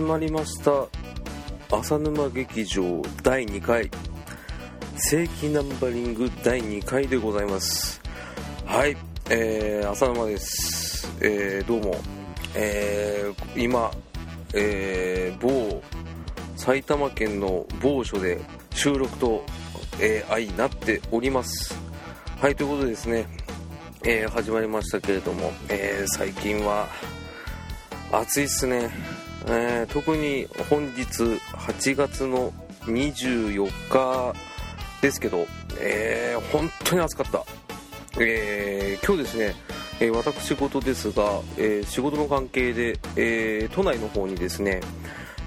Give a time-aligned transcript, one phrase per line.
[0.00, 0.88] 始まりました。
[1.76, 3.90] 浅沼劇場第2回。
[4.96, 8.00] 正規ナンバリング第2回でございます。
[8.64, 8.96] はい
[9.28, 11.06] えー、浅沼です。
[11.20, 12.00] えー、どうも。
[12.54, 13.90] えー、今
[14.54, 15.82] えー、某
[16.56, 18.40] 埼玉県の某所で
[18.70, 19.44] 収録と、
[20.00, 21.78] えー、相なっております。
[22.40, 23.26] はいということでですね、
[24.02, 26.88] えー、始まりましたけれども、えー、最近は
[28.10, 28.90] 暑いっすね、
[29.52, 31.02] えー、特に本日
[31.56, 32.52] 8月の
[32.84, 34.34] 24日
[35.02, 35.48] ですけど、
[35.80, 37.44] えー、本当に暑かった、
[38.20, 39.54] えー、今日ですね、
[39.98, 44.82] えー、私事ですが、え、仕事の関係で、え、都内の方にですね、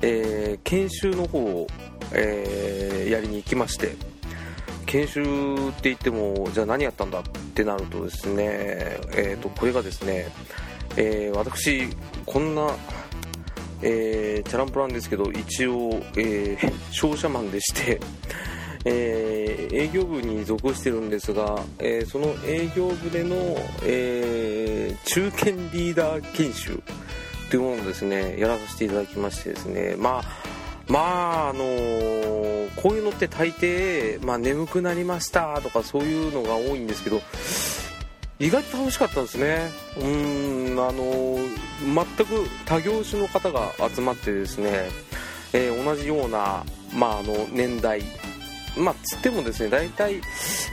[0.02, 1.68] え、研修の方を、
[2.12, 3.96] え、やりに行きまして
[4.86, 7.24] 研修って言ってもじゃあ何やったんだっ
[7.56, 8.36] てなるとですね、
[9.16, 10.28] えー、とこれがですね、
[10.98, 11.88] え、私
[12.26, 12.68] こんな、
[13.84, 18.00] えー、チャランプランですけど一応、えー、商社マンでして
[18.86, 23.36] えー、営業部に属してるんですが、え、その営業部での、
[23.84, 26.84] え、中堅リーダー研修
[27.50, 30.24] というものをですねやらさせていただきましてですねまあ
[30.88, 31.64] まああの、
[32.76, 37.22] こういうのって大抵、まあ、眠くなりましたとかそういうのが多いんですけど
[38.40, 39.70] 意外と楽しかったんですね。
[39.98, 44.90] うんあのー、全く他業種の方が集まってですね、
[45.54, 48.02] えー、同じような、まあ、あの年代。
[48.76, 50.20] まあ、つってもですね大体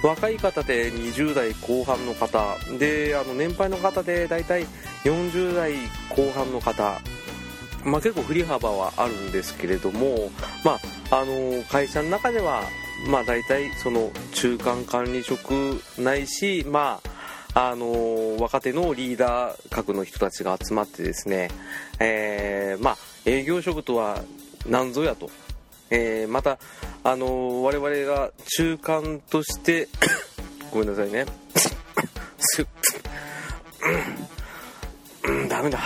[0.02, 2.56] 若い方で20代後半の方。
[2.78, 4.66] であの年配の方で大体
[5.04, 5.74] 40代
[6.08, 6.98] 後半の方、
[7.84, 10.30] まあ、結構振り幅はあるんですけれども、
[10.64, 10.78] ま
[11.10, 12.62] あ、あの会社の中では、
[13.08, 15.50] まあ、大体その中間管理職
[15.98, 17.19] ないし、まあ、
[17.54, 21.50] あの若手のリーダー格の人たちが集まってですね、
[21.98, 24.22] えーまあ、営業職とは
[24.66, 25.30] 何ぞやと。
[25.90, 26.58] えー、また、
[27.02, 29.88] あの、我々が中間として
[30.70, 31.26] ごめんなさいね。
[35.24, 35.80] うん、 ダメだ。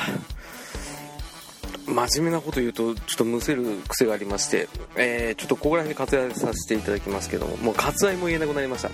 [1.86, 8.90] 真面目なこと言うとちょっとむせる癖がありまして、えー、ちょっとここら辺で割愛させていただきますけどももう割愛も言えなくなりました。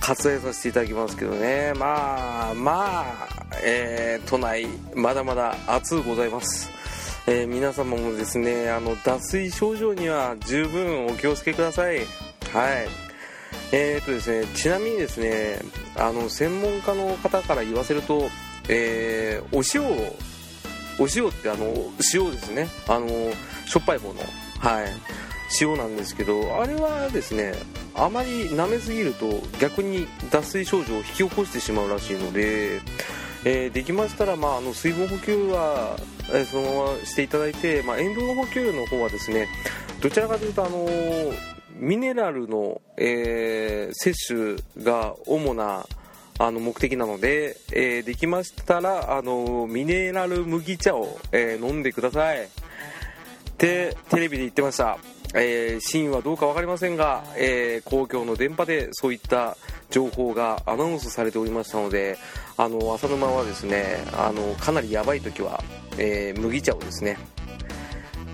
[0.00, 1.72] 割愛させていただきますけどね。
[1.76, 3.28] まあまあ、
[3.62, 6.70] えー、都内まだまだ暑うございます。
[7.26, 11.98] えー、皆様もですねあの脱水症状には十分お気をつけください。
[11.98, 12.06] はい。
[13.72, 15.60] えーとですねちなみにですね
[15.96, 18.30] あの専門家の方から言わせると、
[18.68, 20.16] えー、お塩を
[21.00, 21.66] お塩ってあの
[22.14, 22.68] 塩ですね。
[22.86, 23.08] あの
[23.66, 24.20] しょっぱい方の。
[24.58, 24.92] はい。
[25.60, 27.54] 塩なんですけどあれはですね
[27.96, 29.26] あまり舐めすぎると
[29.58, 32.80] 逆に脱水症状を引き起こしてしまうらしいので
[33.42, 35.96] えー、できましたら、まあ、あの水分補給は、
[36.30, 39.48] えー、そのまましていただいて、まあ、塩分補給の方はですね
[40.00, 40.88] どちらかというと、あの、
[41.74, 45.84] ミネラルの、えー、摂取が主な
[46.40, 52.44] あの目的なので、えー、できましたら、あのミネラル麦茶を、えー、飲んでください。
[52.44, 52.48] っ
[53.58, 54.96] てテレビで言ってました、
[55.34, 59.58] えー、真はどうか分かりませんが、え公共の電波でそういった
[59.90, 62.16] 情報がアナウンスされておりましたので
[62.56, 65.62] あの浅沼はですねあのかなりやばい時は、
[65.98, 67.18] え、麦茶をですね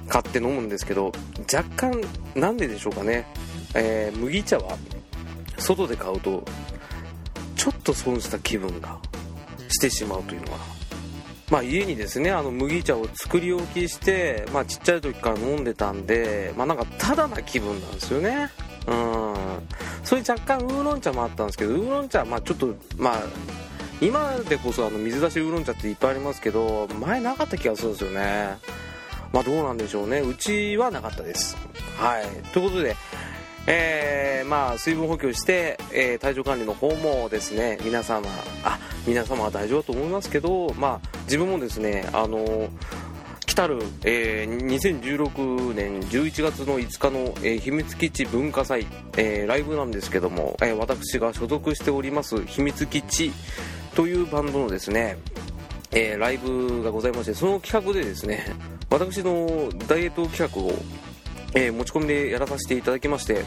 [0.08, 1.10] 買って飲むんですけど
[1.52, 2.00] 若干
[2.36, 3.26] なんででしょうかね、
[3.74, 4.78] え、麦茶は
[5.58, 6.44] 外で買うと
[7.66, 8.96] ちょっと損した気分が
[9.68, 10.58] してしまうというのは
[11.50, 18.50] まあ、家にですねあの麦茶を作り置きして、まあ、ちっちゃい時から飲んでたんで、まあ、なんかただな気分なんですよね。
[18.88, 19.34] うん。
[20.02, 23.22] それ若干ウーロン茶もあったんですけどウーロン茶まあちょっとまあ
[24.00, 28.58] 今でこそあの水出しウーロン茶っていっぱいありますけど前なかった気がするんですよね。
[29.32, 30.20] まあどうなんでしょうね。
[30.20, 31.56] うちはなかったです。
[31.96, 32.26] はい。
[32.52, 32.96] ということで
[33.66, 38.28] えー、まあ水分補給して、えー、体調管理の方もですね皆様
[38.64, 42.68] あ皆様は大丈夫だと思いますけどまあ自分もですねあのー
[43.56, 48.86] 来る、えー、2016年11月の5日の、えー、秘密基地文化祭、
[49.16, 53.32] えー、ライブなんですけども、え、私が所属しております秘密基地
[53.94, 55.16] というバンドのですね、
[55.90, 58.44] え、ライブがございましてその企画でですね
[58.90, 60.72] 私のダイエット企画を、
[61.56, 63.44] えー、持ち込みでやらさせていただきまして、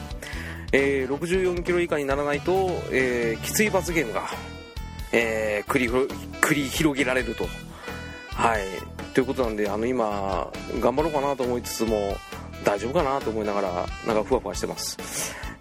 [0.71, 4.23] えー、64キロ以下にならないと、えー、きつい罰ゲームが、
[5.13, 7.45] えー、繰り繰り広げられると。
[8.33, 8.63] はい。
[9.13, 12.15] ということなんであの今頑張ろうかなと思いつつも
[12.63, 14.97] 大丈夫かなと思いながらなんかふわふわしてます。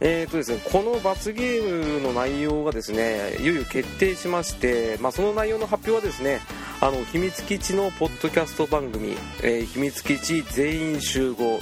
[0.00, 6.40] えーとですね、この罰ゲームの内容がですねいよいよ決定しまして、まあ、その内容の発表はですね
[6.80, 11.58] あの秘密基地のポッドキャスト番組「えー、秘密基地全員集合」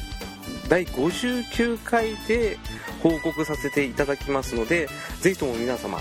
[0.69, 2.59] 第59回で
[3.03, 4.89] 報告させていただきますので
[5.21, 5.99] ぜひとも皆様、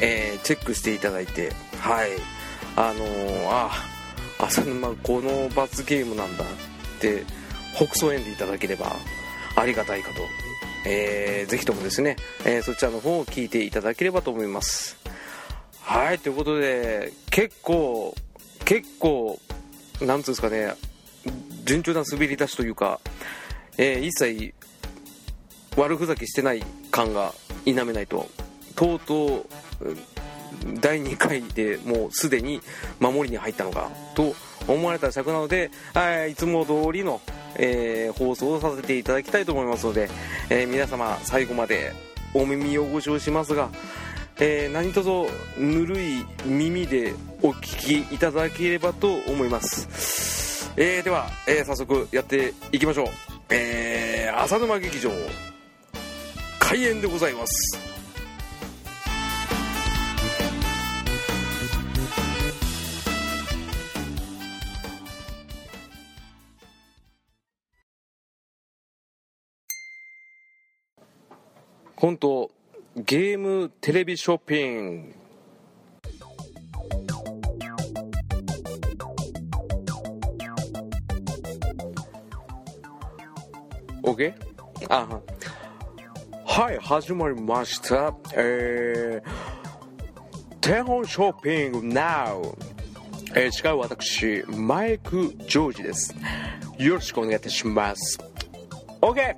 [0.00, 2.10] えー、チェックしていただいてはい。
[2.76, 3.70] あのー、あ
[4.38, 6.46] 浅沼この罰ゲームなんだっ
[7.00, 7.24] て
[7.74, 8.92] 北総園でいただければ
[9.56, 10.20] ありがたいかと、
[10.86, 14.96] えー、ぜひともですね、えー、そちらの方を聞いていただければと思います。
[15.82, 18.14] はいということで結構
[18.64, 19.40] 結構
[20.00, 20.74] なんつうんですかね
[21.64, 23.00] 順調な滑り出しというか、
[23.78, 24.54] えー、一切
[25.76, 27.32] 悪ふざけしてない感が
[27.64, 28.28] 否めないと。
[28.74, 29.46] とうとう
[30.80, 32.60] 第2回でもうすでに
[33.00, 34.34] 守りに入ったのかと
[34.66, 37.20] 思われた尺なので、はい、いつも通りの、
[37.56, 40.10] えー、放送をさせていただきたいと思いますので、
[40.50, 41.92] えー、皆様最後まで
[42.34, 43.70] お耳汚しをしますが、
[44.38, 45.10] えー、何卒
[45.58, 53.06] ぬるい耳でお聞きいただければと思います、えー、では、え、早速やっていきましょう、
[53.50, 55.10] えー、浅沼劇場
[56.58, 57.78] 開演でございます。
[71.96, 72.50] 本当
[72.94, 75.27] ゲームテレビショッピング。
[84.08, 85.20] オッケーあ
[86.46, 88.14] はい始まりました。
[88.34, 92.56] えー、テホンショッピング NOW
[93.34, 96.14] えー、違う私マイク・ジョージです。
[96.78, 98.18] よろしくお願いいたします。
[99.02, 99.36] OK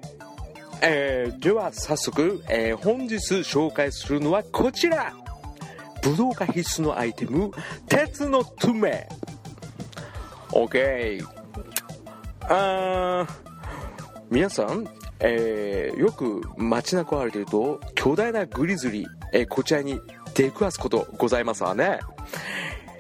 [0.83, 5.13] えー、では早速、えー、本日紹介するのはこちら。
[6.03, 7.51] 武道家必須のアイテム
[7.89, 9.09] 鉄の爪。
[10.53, 11.27] OK
[12.43, 13.50] あー
[14.31, 14.87] 皆さん、
[15.19, 20.01] えー、よく街中を歩いていると巨大なグリズリー、えー、こちらに
[20.35, 21.99] 出くわすことございますわね。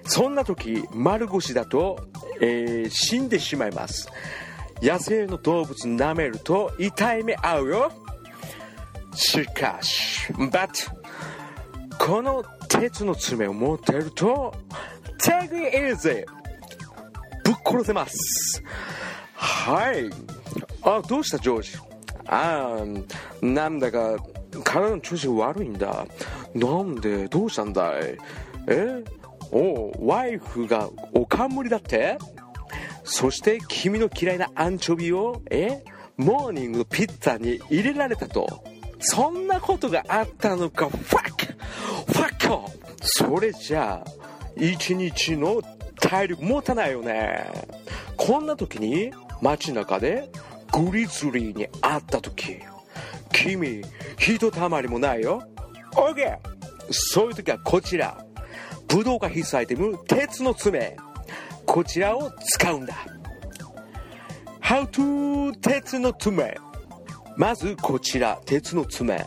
[0.04, 2.00] そんな時丸腰だと、
[2.40, 4.08] えー、死んでしまいます。
[4.82, 7.92] 野生の動物舐めると痛い目合うよ。
[9.14, 10.90] しかし But
[11.96, 14.52] この鉄の爪を持ってると
[15.18, 16.24] Take it easy
[17.44, 18.64] ぶっ殺せます。
[19.34, 20.10] はい。
[20.82, 21.78] あどうしたジョージ？
[22.26, 22.76] あ
[23.42, 24.16] あなんだか
[24.64, 26.06] 体の調子悪いんだ。
[26.54, 28.18] なんでどうしたんだい？
[28.66, 29.04] え？
[29.52, 32.18] おワイフがおかんむりだって？
[33.04, 35.82] そして君の嫌いなアンチョビをえ？
[36.16, 38.62] モーニングピッツァに入れられたと。
[39.00, 40.88] そんなことがあったのか。
[40.88, 41.46] ファック！
[42.12, 42.70] ファック！
[43.02, 44.10] それじゃあ
[44.56, 45.62] 一日の
[45.98, 47.46] 体力持たないよね。
[48.16, 50.30] こんな時に街中で
[50.72, 52.58] グリズリーに会った時
[53.32, 53.82] 君
[54.18, 55.42] ひとたまりもないよ。
[55.92, 56.38] OK
[56.90, 58.24] そういう時はこちら。
[58.88, 60.96] 武道家必須アイテム鉄の爪。
[61.64, 62.94] こちらを使うんだ。
[64.60, 66.56] How to 鉄の爪。
[67.36, 69.24] まずこちら鉄の爪。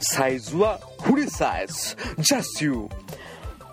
[0.00, 1.96] サイズはフリーサイズ。
[2.18, 2.88] Just you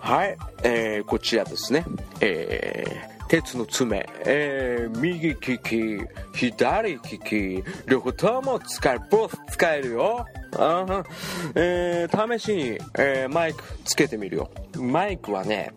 [0.00, 1.84] はい、えー、こちらですね、
[2.20, 6.00] えー、鉄の爪、えー、右利き
[6.34, 10.26] 左利き両方とも使えるボス使えるよ
[10.58, 11.04] あ
[11.54, 12.62] えー、試しに、
[12.98, 15.72] えー、マイクつけてみるよマイクはね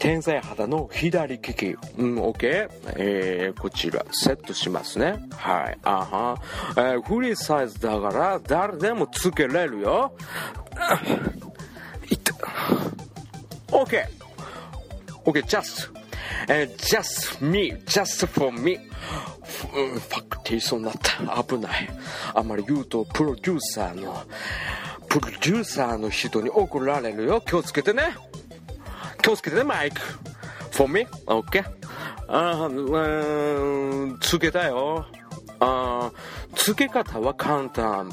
[0.00, 1.76] 天才肌の左利き。
[1.98, 2.70] うん、OK?
[2.96, 5.28] えー、こちら、セットしますね。
[5.30, 5.78] はい。
[5.82, 6.42] あは。
[6.70, 10.14] えー、フリーサイズだから、誰でもつけれるよ。
[12.10, 12.34] いった。
[13.76, 14.06] OK!
[15.26, 15.99] OK, just.
[16.52, 18.76] え、just me, just for me.
[18.76, 21.44] ファクティーそうになった。
[21.44, 21.88] 危ない。
[22.34, 24.24] あんまり言うと、プロデューサーの、
[25.08, 27.40] プロデューサーの人に怒られるよ。
[27.40, 28.16] 気をつけてね。
[29.22, 30.00] 気をつけてね、マイク。
[30.72, 31.06] for me?
[31.26, 31.64] OK?
[32.26, 35.06] あー、つけたよ。
[35.60, 36.10] あ
[36.56, 38.10] つけ方は簡単。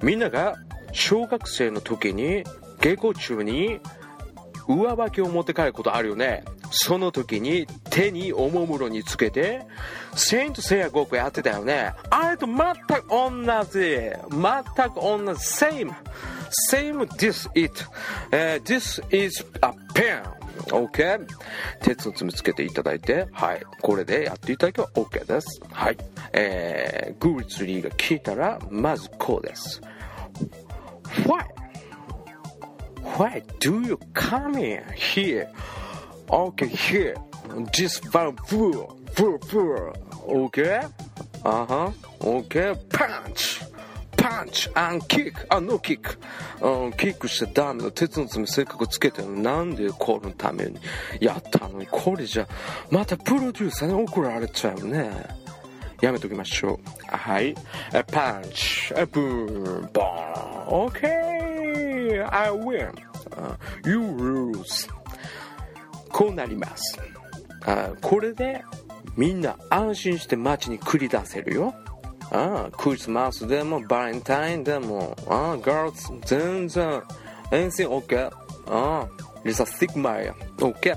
[0.00, 0.56] みんなが
[0.92, 2.44] 小学生の時に
[2.80, 3.80] 下校中に
[4.68, 6.44] 上履きを持って帰ることあるよね。
[6.78, 9.66] その時に手におもむろにつけて、
[10.14, 11.94] セイントセイヤごっこやってたよね。
[12.10, 13.30] あれと全く同
[13.64, 13.80] じ。
[14.30, 15.40] 全く同じ。
[15.40, 15.94] same.
[16.70, 17.84] same this it、
[18.32, 20.22] uh, this is a pen
[20.70, 21.26] OK
[21.82, 25.96] 鉄の爪つけていただいてはいこれでやっていただけば OK ですはい
[26.32, 29.80] えー、グリツリーが聞いたらまずこうです
[31.24, 31.44] Why?
[33.16, 34.54] Why do you come
[34.94, 35.48] here?
[36.28, 37.16] Okay, here.
[37.72, 39.92] This one, pull, pull, pull.
[40.28, 40.82] Okay?
[41.44, 41.92] Uh-huh.
[42.20, 43.62] Okay, punch.
[44.16, 46.18] パンチアンキックあノーキック、
[46.60, 50.80] うん、キックしちゃダメだ鉄の爪せっかくつけてるのなんでこのために
[51.20, 52.48] やったのにこれじゃ
[52.90, 55.10] またプロデューサーに怒られちゃうね
[56.00, 56.80] やめときましょ
[57.12, 57.54] うはい
[58.10, 61.26] パンチブーンボーン OK.
[62.32, 62.92] I win、
[63.30, 64.88] uh, You lose
[66.16, 66.98] こうなります。
[67.66, 68.64] あこれで
[69.18, 71.74] みんな安心して街に繰り出せるよ。
[72.30, 77.02] あクリスマスでもバレンタインでもあガールズ全然
[77.50, 78.30] anything OK
[78.66, 79.08] ああ
[79.44, 80.96] リサスティックマイヤ OK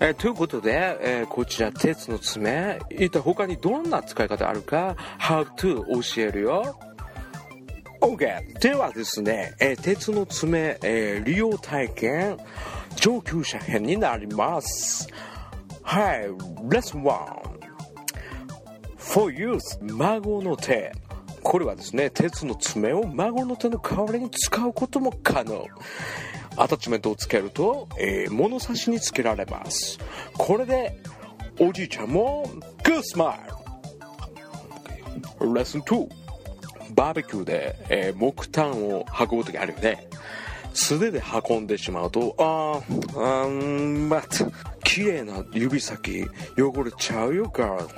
[0.00, 2.78] えー、ということで、えー、こちら鉄の爪。
[2.90, 6.78] 一体他にどんな使い方あるか How to 教えるよ。
[8.00, 12.38] OK ではですね、えー、鉄の爪、え、利用体験。
[12.96, 15.08] 上級者編になります。
[15.82, 16.28] はい
[16.68, 17.44] Lesson 1
[18.96, 20.92] For use 孫の手。
[21.42, 25.66] これはですね鉄の爪を孫の手の代わりに使うことも可能。
[26.56, 29.98] アタッチメントをつけると、えー、物差しにつけられます。
[30.38, 31.00] これで
[31.60, 32.48] おじいちゃんも
[32.82, 33.38] グッスマイ
[35.44, 36.08] ルレッスン2
[36.94, 40.08] バーベキューで、えー、木炭を運ぶ時あるよね。
[40.74, 44.28] 素手で運んでしまうとあーあーまた
[44.82, 46.26] 綺麗な指先
[46.58, 47.94] 汚れちゃうよガール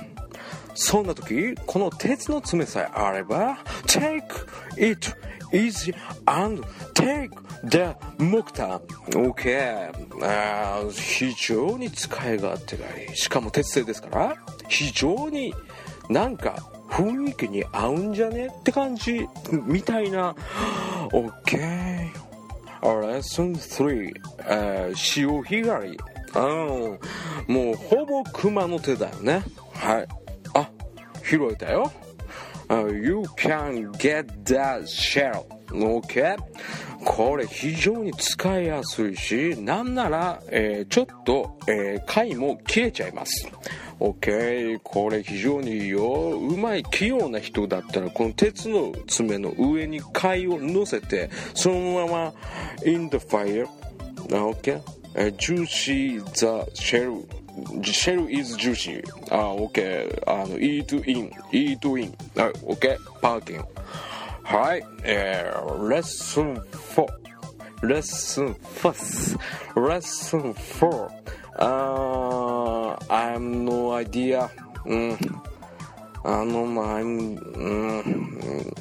[0.73, 3.57] そんな時この鉄の爪さえあれば
[3.87, 4.21] Take
[4.77, 5.11] it
[5.51, 7.29] easy and take
[7.65, 8.79] the 木炭
[9.09, 9.91] OK
[10.23, 13.15] あ非常に使い勝手がいい。
[13.17, 14.35] しかも鉄製ですから
[14.69, 15.53] 非常に
[16.09, 16.55] なんか
[16.89, 18.47] 雰囲気に合うんじゃね？
[18.47, 19.27] って感じ
[19.65, 20.35] みたいな。
[21.11, 22.09] OK
[22.81, 24.13] Lesson 3、
[24.45, 25.97] えー、潮干狩り
[26.35, 29.43] うんもうほぼ熊の手だよね
[29.73, 30.07] はい
[30.53, 30.69] あ
[31.23, 31.91] 拾えたよ。
[32.69, 35.45] Uh, you can get that shell.
[35.71, 36.37] OK?
[37.05, 43.49] これ非常に使いやすいし、なんなら、えー、ちょっと、えー、貝も切れちゃいます。
[43.99, 52.33] OK これ非常にいいようまい器用な人だったらこの鉄の爪の上に貝を乗せてそのまま
[52.85, 53.67] in the fire.
[54.29, 54.81] OK、
[55.15, 57.23] uh, juicy the shell
[57.81, 59.03] shell is juicy.
[59.31, 62.13] あ OK あの eat in eat in.
[62.39, 63.63] はい OK パーキング
[64.43, 67.05] はいえー、レッスン4
[67.85, 69.37] レッスン4
[69.75, 71.09] レッスン4
[71.59, 72.26] あ
[73.09, 74.49] I am no idea.
[74.85, 75.17] うん。
[76.23, 78.75] あのまあうんうん。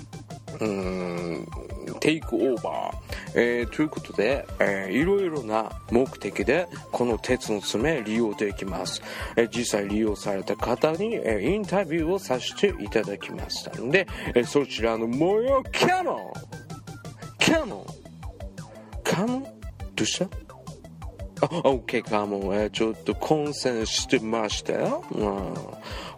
[0.61, 1.47] うん。
[2.01, 2.97] テイクオーバー、
[3.35, 9.03] えー、ということで、えー、いろいろな目的でこの鉄の爪利用できます、
[9.37, 16.33] えー、実際利用された方に、えー、インタビューをさせていただきましたので、えー、そちらの模様キャノン。
[17.39, 17.87] キャノン。
[19.03, 19.43] キャノン。
[19.43, 19.51] ど
[20.03, 20.46] うした？
[21.41, 25.05] あ、OK かも、え、ちょっと混戦してましたよ。
[25.13, 25.55] うん。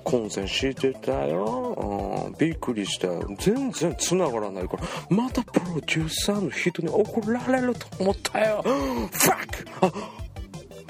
[0.04, 3.08] 混戦してたよ、うん、びっくりした。
[3.08, 4.82] よ全然繋がらないから。
[5.10, 8.62] またプロデューサーの人に怒られると思ったよ。
[8.62, 10.18] ファック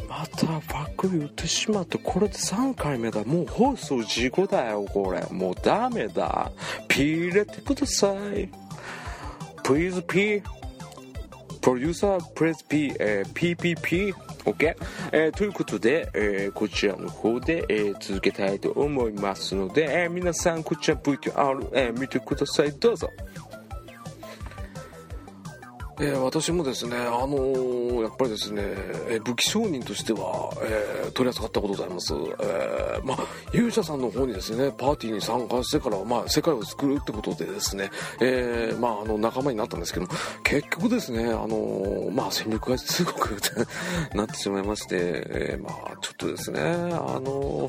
[0.09, 3.25] またバック言ってしまってこれで3回目だ。
[3.25, 5.21] もう放送事故だよこれ。
[5.31, 6.51] もうダメだ。
[6.87, 8.49] ピー入れてください。
[9.65, 10.43] Please P.
[11.69, 14.75] プロデューサープレス P、えー、PPP OK、
[15.13, 22.73] えー、ということで、えー、こちらの方で、えー、続けたいと思いますので、えー、皆さんこちら VTR、えー、見てください。
[22.73, 23.11] どうぞ。
[26.01, 28.63] えー、私もですね、あのー、やっぱりですね、
[29.09, 32.15] えー、武器商人としては、え取り扱ったことございます。
[32.41, 33.19] えまあ、
[33.53, 37.91] 勇者さんの方にですね、パーティーに参加してから、まあ、世界を作るってことでですね、
[38.21, 40.07] えまあ、あの、仲間になったんですけど、
[40.45, 43.37] 結局ですね、あのまあ、戦力がすごく
[44.15, 44.97] なってしまいまして、
[45.31, 47.69] えまあ、ちょっとですね、あの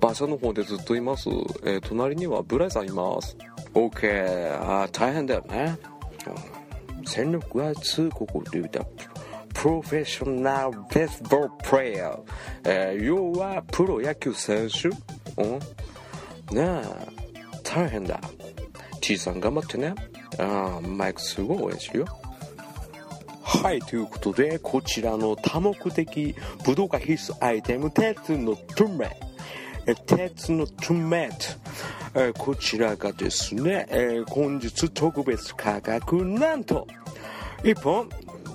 [0.00, 1.28] 馬車の方でずっといます。
[1.64, 3.36] え隣にはブライさんいます。
[3.74, 5.76] OK、あ大変だよね。
[6.26, 6.60] うん
[7.04, 8.84] 戦力外通告といった
[9.54, 12.20] プロフェッショナルベースボールプレイヤー、
[12.64, 14.88] えー、要はプロ野球選手、
[15.42, 15.58] うん、
[16.56, 17.20] ねえ。
[17.62, 18.20] 大変だ。
[19.00, 19.94] T さん頑張ってね。
[20.38, 22.06] あマイクすごい応援するよ。
[23.42, 29.20] はい、ということで、こちらの多目的武道家必須アイテム、鉄のトゥメ。
[29.94, 31.30] 鉄のトゥメ
[32.14, 36.86] えこちらがですね、え本日特別価格、なんと、
[37.62, 38.08] 1本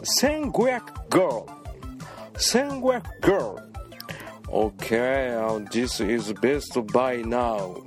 [0.04, 0.51] 1500
[1.10, 1.56] ゴー。
[2.34, 3.56] ル1500ゴー。
[3.58, 3.75] ル
[4.48, 7.82] OK This is best buy now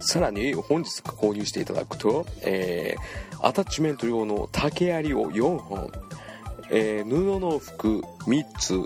[0.00, 5.92] さらに本日購入していただくと、えー、アタッチメント用の竹槍を4本、
[6.70, 8.80] えー、布の服3つ、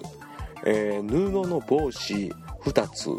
[0.66, 2.32] えー、布の帽子
[2.64, 3.11] 2つ、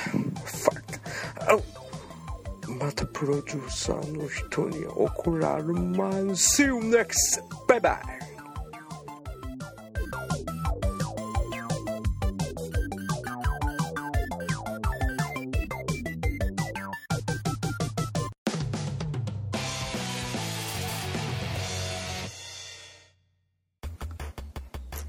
[3.24, 7.40] プロデューサーの人に怒られます See you next.
[7.66, 7.96] Bye bye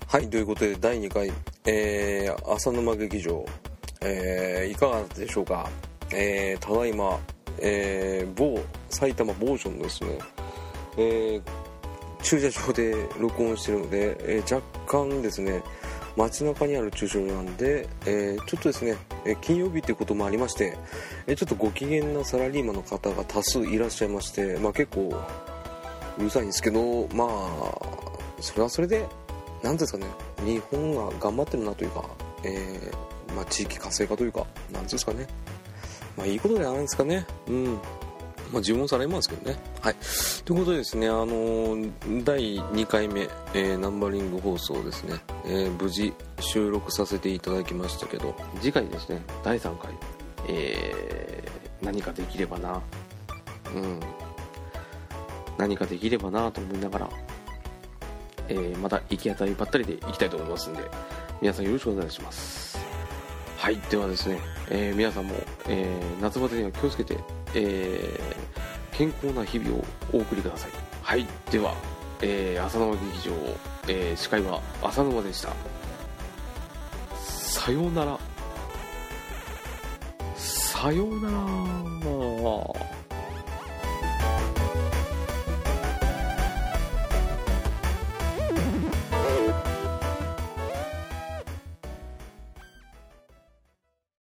[0.07, 1.33] はいということで第2回、
[1.65, 3.45] えー、浅沼劇場、
[3.99, 5.69] えー、いかがでしょうか、
[6.13, 7.19] えー、ただいま、
[7.59, 10.19] えー、某埼玉某所のですね、
[10.97, 11.41] えー、
[12.23, 15.61] 駐車場で録音してるので、えー、若干ですね
[16.15, 20.77] 街中にある駐車場なんで、えー、ちょっとですね、え金曜日っていうこともありまして、
[21.27, 25.13] えちょっとご機嫌なサラリーマンの方が多数いらっしゃいまして、まあ、結構
[26.17, 27.95] うるさいんですけどまあ
[28.39, 29.05] それはそれで
[29.61, 30.07] 何ですかね
[30.45, 32.05] 日本が頑張ってるなというか、
[32.43, 32.91] え、
[33.35, 35.27] まあ、地域活性化というか何ですかね。
[36.17, 37.25] まあいいことじゃないですかね。
[37.47, 37.65] うん。
[37.65, 37.79] ま
[38.55, 39.57] あ自分されますけどね。
[39.81, 39.95] はい。
[40.45, 43.21] ということでですねあのー、第2回目、
[43.53, 49.91] えー、ナンバリング放送ですね、えー、無事収録させていただきましたけど次回ですね第3回。
[50.47, 51.43] え、
[51.81, 52.81] 何かできればな。
[53.73, 53.99] うん。
[55.57, 57.09] 何かできればなと思いながら
[58.49, 60.83] え、また行き当たりばったりで行きたいと思いますんで
[61.41, 62.74] 皆さんよろしくお願いします。
[63.65, 64.37] はいではですね、
[64.69, 65.33] えー、皆さんも、
[65.67, 67.17] えー、夏バテには気をつけて、
[67.55, 68.19] え
[68.91, 70.71] 健康な日々をお送りください。
[71.01, 71.73] はいでは、
[72.21, 73.35] え浅沼劇場、
[73.87, 75.49] え司会は浅沼でした。
[77.17, 78.19] さようなら。
[80.35, 82.94] さようなら。